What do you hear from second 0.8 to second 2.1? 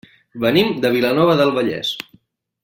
de Vilanova del Vallès.